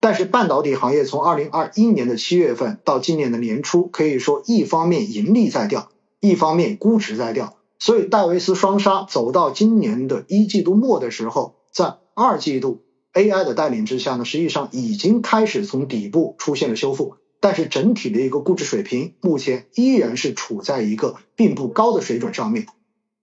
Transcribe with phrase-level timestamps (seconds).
[0.00, 5.90] 但是半导体行业从二零二一年的七月份到今年的年初，可以说一方面盈利在掉，
[6.20, 12.82] 一方面估值在掉，所以戴维斯双杀走到今年的一季度末的时候，在二季度
[13.12, 22.68] AI 的带领之下呢，实际上已经开始从底部出现了修复，但是整体的一个估值水平目前依然是处在一个并不高的水准上面，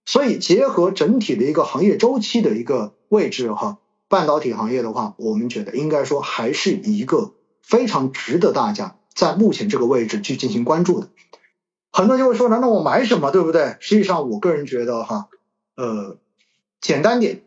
[0.06, 3.78] 所以结合整体的一个行业周期的一个位置哈。
[4.16, 11.10] 半导体行业的话，我们觉得应该说还是一个非常值得大家在目前这个位置去进行关注的。
[11.92, 13.76] 很多人就会说难道我买什么，对不对？
[13.82, 15.28] 实际上，我个人觉得哈，
[15.76, 16.16] 呃，
[16.80, 17.42] 简单点，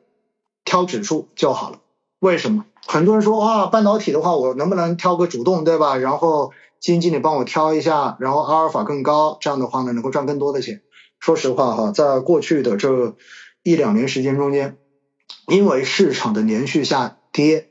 [0.66, 1.78] 挑指数就好了。
[2.18, 2.66] 为什么？
[2.86, 5.96] 很多人说啊，半导体的话，我能不能挑个主动，对吧？
[5.96, 10.82] 然后基金经理帮我挑一下，然后阿尔法更高，这样的话呢，能够赚更多的钱。
[11.18, 13.16] 说实话哈，在过去的这
[13.62, 14.76] 一两年时间中间。
[15.46, 17.68] 因为市场的连续下跌，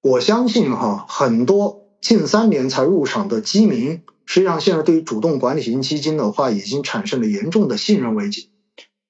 [0.00, 8.50] 我相信哈，很多近三年才入场的基民，实际上现在对于主动管理型基金的话，已经产生了严重的信任危机。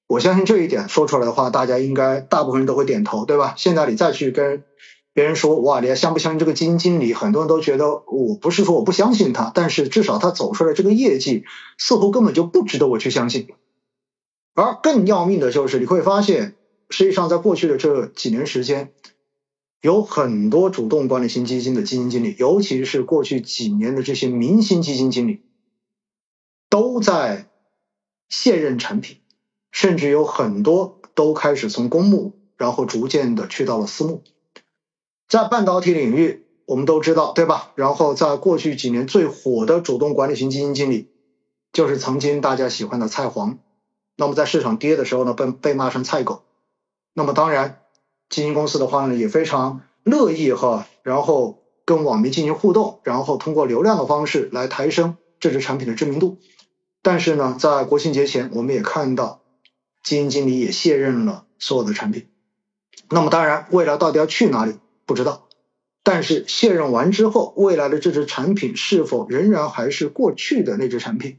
[0.07, 3.55] 我相信这一点说出来的话，大家应该大部分人都会点头，对吧？
[3.57, 4.65] 现在你再去跟
[5.13, 7.15] 别人说，哇，你还相不相信这个基金经理？
[7.15, 11.45] 很多人都觉得，我不是说我不相信他，但是至少他走出来这个业绩，
[11.79, 13.49] 似乎根本就不值得我去相信。
[14.55, 16.57] 而更要命的就是，你会发现。
[16.91, 18.93] 实际上，在过去的这几年时间，
[19.81, 25.43] 有很多主动管理型基金的基金经理，尤其是过去几年的这些明星基金经理，
[26.69, 27.49] 都在
[28.29, 29.19] 卸任产品，
[29.71, 34.23] 甚至有很多都开始从公募，然后逐渐的去到了私募。
[35.29, 37.73] 在半导体领域，我们都知道，对吧？
[37.75, 41.09] 然后在过去几年最火的主动管理型基金经理，
[41.73, 43.59] 就是曾经大家喜欢的菜黄。
[44.17, 46.43] 那么在市场跌的时候呢，被被骂成菜狗。
[47.15, 47.81] 那么当然，
[48.29, 56.39] 基金公司的话呢也非常乐意哈，然后跟网民进行互动，然后通过流量的方式来抬升这支产品的知名度。
[57.03, 59.43] 但是呢，在国庆节前，我们也看到
[60.03, 62.27] 基金经理也卸任了所有的产品。
[63.11, 64.75] 那么当然，未来到底要去哪里
[65.07, 65.47] 不知道。
[66.03, 71.39] 但是卸任完之后，未来的这支产品是否仍然还是过去的那支产品？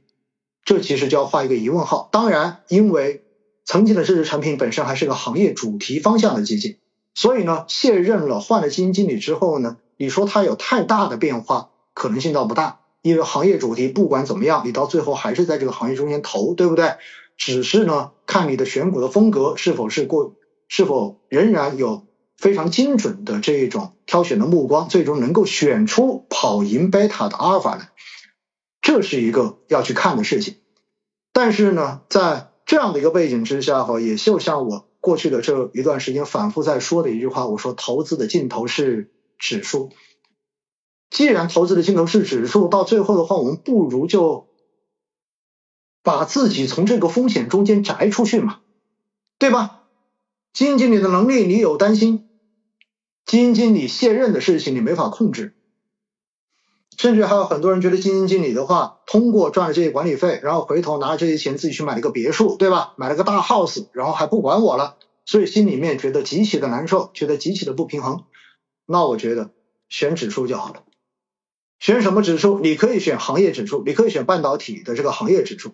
[0.64, 2.08] 这其实就要画一个疑问号。
[2.12, 3.25] 当然，因为
[3.66, 6.78] 曾经的这支产品本身还是个行业主题方向的基金，
[7.16, 16.94] 所以呢，卸任了换了基金经理之后呢，你说它有太大的变化，可能性倒不大，因为行业主题不管怎么样，你到最后还是在这个行业中间投，对不对？
[17.38, 20.36] 只是呢，看你的选股的风格是否是过，
[20.68, 22.06] 是否仍然有
[22.38, 27.90] 非常精准的这一种挑选的目光，最终能够选出跑赢贝塔的阿尔法来，
[28.82, 30.56] 这是一个要去看的事情。
[31.34, 39.92] 但是呢，在这样的一个背景之下哈，也就像我过去的这一段时间反复在说的一句话，我说投资的尽头是指数。
[41.12, 44.48] 既然投资的尽头是指数，到最后的话，我们不如就
[46.02, 48.60] 把自己从这个风险中间摘出去嘛，
[49.38, 49.84] 对吧？
[50.52, 52.28] 基金经理的能力你有担心，
[53.26, 55.54] 基金经理卸任的事情你没法控制。
[56.98, 62.94] 甚至还有很多人觉得基金经理的话，通过赚了这些管理费，然后回头拿着这些钱自己去买了个别墅，对吧？
[62.98, 64.96] 买了个大 house，然后还不管我了，
[65.26, 68.24] 所以心里面觉得极其的难受，觉得极其的不平衡。
[68.86, 69.50] 那我觉得
[69.90, 70.84] 选指数就好了。
[71.80, 72.60] 选什么指数？
[72.60, 75.72] 你可以选行业指数，你可以选半导体的这个行业指数。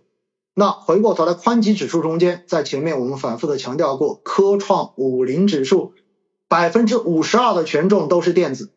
[0.56, 5.94] 那回过头来，宽基指数中间，在前面我们反复的强调过，科创五零指数
[6.50, 8.72] 百分之五十二的权重都是电子。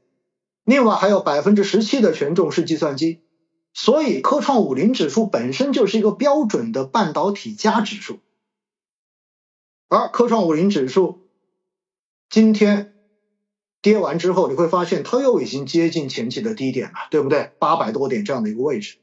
[0.65, 3.21] 另外还有百分之十七的权重是计算机，
[3.75, 8.21] 所以科创五零指数本身就是一个标准的半导体加指数，
[9.89, 11.29] 而科创五零指数
[12.31, 12.95] 今天
[13.83, 17.53] 跌完之后，你会发现它又已经接近前期的低点了，对不对？
[17.59, 18.97] 八百多点这样的一个位置，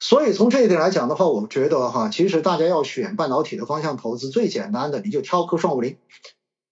[0.00, 5.96] 所以从这一点来讲的话，我觉得哈，其实大家要选半导体的方向投资，最简单的你就挑科创五零，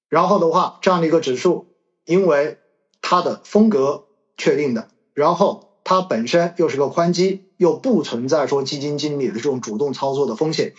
[0.08, 1.68] 然后的话这样的一个指数，
[2.04, 2.58] 因为
[3.00, 4.05] 它的风格。
[4.36, 10.74] 确定的，然后它本身又是个宽基，又不存在说基金经理的这种主动操作的风险，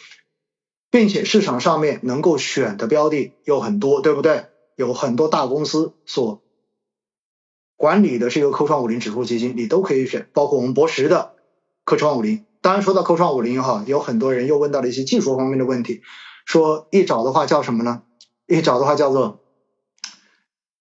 [0.92, 4.46] 并且市场上面能够选的标的又很多，对不对？
[4.76, 6.44] 有很多大公司所
[7.76, 11.34] 管理的是一个科创五零指数基金，你都可以选，包括我们博时的
[11.84, 12.46] 科创五零。
[12.62, 16.02] 当然说到科创五零哈，有很多人又问到了一些技术方面的问题，
[16.46, 18.04] 说一找的话叫什么呢？
[18.46, 19.42] 一找的话叫做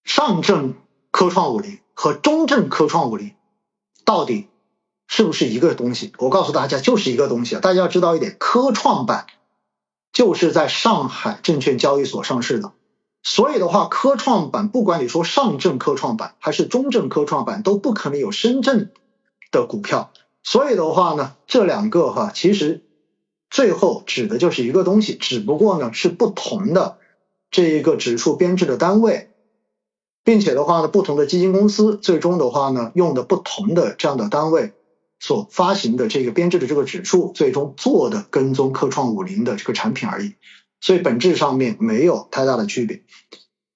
[0.05, 0.75] 上证
[1.11, 1.79] 科创五零。
[1.97, 3.33] 和中证科创五零
[4.05, 4.49] 到底
[5.09, 6.13] 是不是一个东西？
[6.19, 7.61] 我告诉大家，就是一个东西啊！
[7.61, 9.27] 大家要知道一点，科创板
[10.13, 12.73] 就是在上海证券交易所上市的，
[13.23, 18.93] 所以的话，科创板不管你说上证科创板还是中证科创板，都不可能有深圳
[19.51, 20.13] 的股票。
[20.43, 22.85] 所以的话呢，这两个哈，其实
[23.49, 26.99] 最后指的就是一个东西，只不过呢是不同的
[27.51, 29.31] 这一个指数编制的单位，
[30.27, 34.73] 并且的话呢，不同的基金公司最终的话呢，用的不同的这样的单位
[35.21, 40.35] 所发行的这个编制的这个指数，最终做的跟踪科创五零的这个产品而已。
[40.81, 43.03] 所以本质上面没有太大的区别。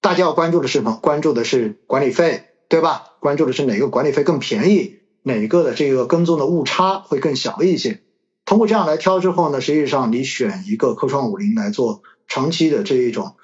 [0.01, 0.99] 大家要关注的是什么？
[1.01, 3.05] 关注的是管理费，对吧？
[3.21, 4.97] 关注的是哪个管理费更便宜？
[5.23, 8.01] 哪个的这个跟踪的误差会更小一些？
[8.43, 13.35] 通过这样来挑之后呢，实际上你选一个科创五零来做长期的这一种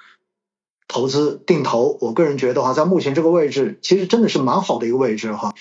[0.88, 5.54] 投资定投，我个人觉得话，在目前这个位置，其实真的是蛮好的一个位置哈。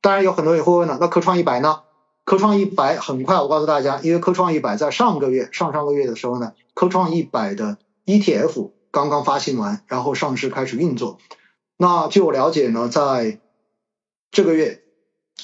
[0.00, 1.82] 当然有很多人会问了，那科创一百呢？
[2.24, 11.18] 科创一百很快，我告诉大家，因为科创一百在上个月、上上个月的时候呢，科创一百的 ETF 刚刚发行完，然后上市开始运作。
[11.76, 13.38] 那据我了解呢，在
[14.32, 14.82] 这个月。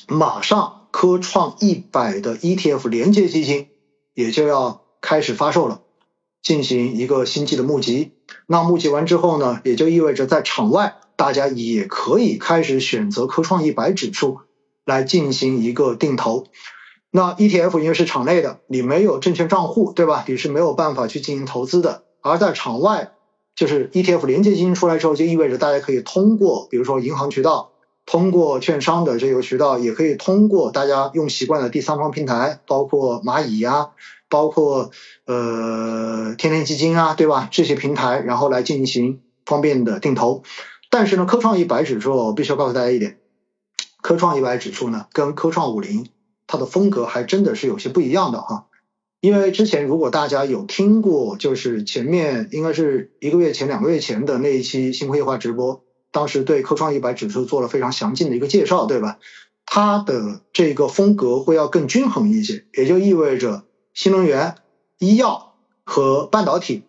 [0.09, 3.69] 马上科创一百的 ETF 连接基金
[4.13, 5.81] 也就要开始发售了，
[6.47, 8.13] 进行一个新季的募集。
[8.47, 14.39] 那募集完之后呢，也就意味着在场外大家也可以开始选择科创一百指数
[14.85, 16.47] 来进行一个定投。
[17.11, 20.25] 那 ETF 因为是场内的，你没有证券账户，对吧？
[20.29, 22.05] 你是没有办法去进行投资的。
[22.21, 23.11] 而在场外，
[23.57, 27.73] 就是 ETF 连接基金出来之后，就意味着大家可以通过，比如说银行渠道。
[28.09, 33.89] 通过券商的这个渠道，也可以通过大家用习惯的第三方平台，包括蚂蚁呀，
[34.29, 34.93] 包括
[35.25, 36.06] 呃
[36.39, 37.49] 天天基金啊，对吧？
[37.51, 40.43] 这些平台，然后来进行方便的定投。
[40.91, 43.19] 但是呢，科创一百指数，我必须要告诉大家一点，
[44.01, 46.07] 科创一百指数呢，跟科创五零
[46.47, 48.67] 它的风格还真的是有些不一样的哈。
[49.21, 55.83] 因为之前如果大家有听过，就是前面应该是一个月前、两个月前的那一期新会话直播。
[56.13, 59.19] 当时对科创一百指数做了非常详尽的一个介绍，对吧？
[59.65, 64.55] 它的这个风格会要更均衡一些，也就意味着新能源、
[64.99, 65.56] 医药
[65.87, 66.85] 和半导体，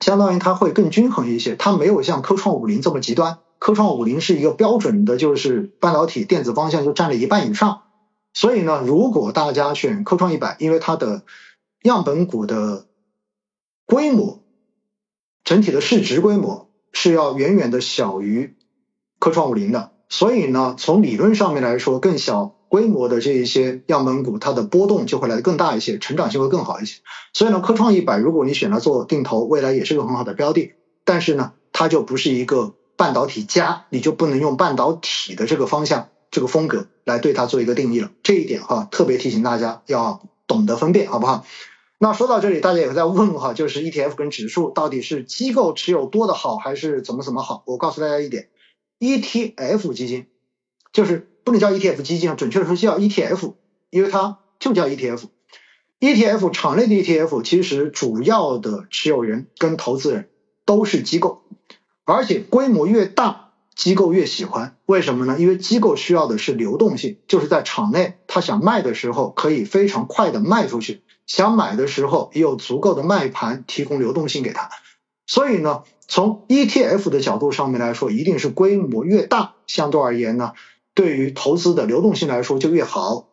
[0.00, 1.54] 相当于它会更均衡一些。
[1.54, 7.82] 它没有像科创五零这么极端，科创五零是一个标准的，就是半导体电子方向就占了一半以上。
[8.34, 11.22] 所以呢，如果大家选科创一百，因为它的
[11.82, 12.86] 样本股的
[13.86, 14.40] 规模，
[15.44, 16.68] 整体的市值规模。
[16.94, 18.54] 是要远远的小于
[19.18, 27.02] 科创五零的，所以呢，从理论上面来说，更小规模的这一些样本股，它的波动就会来的更大一些，成长性会更好一些。
[27.34, 30.72] 所以呢，科创一百，如果你选择做定投，未来也是个很好的标的。
[31.04, 38.10] 但是呢，它就不是一个半导体加，你就不能用半导体的这个方向、这个风格来对它做一个定义了。
[38.22, 41.44] 这一点哈，特别提醒大家要懂得分辨，好不好？
[41.98, 47.64] 那说到这里，大家也在问哈，就是 ETF 跟指数到底是机构持有多的好，还是怎么怎么好？
[47.66, 48.48] 我告诉大家一点
[48.98, 50.26] ，ETF 基金
[50.90, 53.54] 就是不能叫 ETF 基金啊，准确的说叫 ETF，
[53.90, 55.24] 因为它就叫 ETF。
[56.00, 60.28] ETF 场内的 ETF 其实主要的持有人跟投资人
[60.64, 61.42] 都是机构，
[62.04, 64.76] 而且规模越大，机构越喜欢。
[64.86, 65.36] 为什么呢？
[65.38, 71.02] 因为机构需要的是流动性，就是在场内他想卖的时候，可以非常快的卖出去。
[71.24, 74.70] 想买的时候也有足够的卖盘提供流动性给他，
[75.24, 80.52] 所以呢，从 ETF 的角度上面来说，一定是规模越大，相对而言呢，
[80.94, 83.28] 对于投资的流动性来说就越好。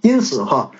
[0.00, 0.72] 因此哈，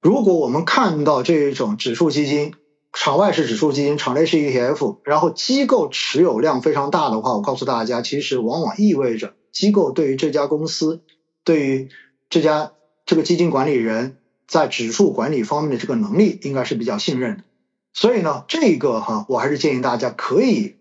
[0.00, 2.54] 如果我们看到这种指数基金，
[2.92, 11.02] 场外是指数基金，场内是 ETF，然后机构持有量非常大的话，我告诉大家，其实往往意味着机构对于这家公司，
[11.44, 11.88] 对于
[12.30, 12.72] 这家
[13.06, 14.16] 这个基金管理人。
[14.48, 17.44] 在指数管理方面的这个能力应该是比较信任的，
[17.92, 20.76] 所以呢，这个哈，我还是建议大家可以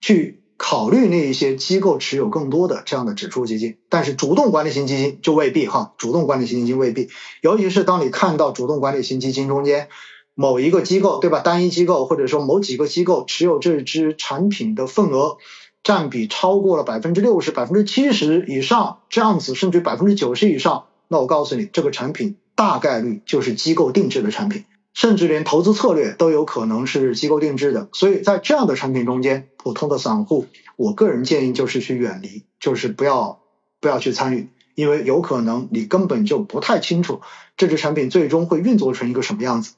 [0.00, 7.08] 去考虑那一些机构持有更多的这样的指数基金，但是主动管理型基金就未必哈，主动管理型基金未必，
[7.40, 9.88] 尤其是当你看到主动管理型基金中间
[10.34, 15.38] 某一个机构对吧，单一机构或者说某几个机构持有这支产品的份额
[15.82, 22.36] 占比超过了百分之六十、百分之七十以上，这样子甚至百分之九十以上，那我告诉你，这个产品。
[22.56, 24.66] 大概率就是机构定制的产品，
[25.00, 27.88] 甚至连投资策略都有可能是机构定制的。
[27.94, 30.44] 所以在这样的产品中间，普通的散户，
[30.76, 33.40] 我个人建议就是去远离，就是不要
[33.80, 37.22] 不要去参与，因为有可能你根本就不太清楚
[37.56, 39.72] 这支产品最终会运作成一个什么样子。